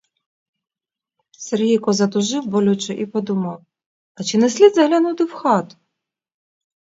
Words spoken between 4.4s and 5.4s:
слід заглянути у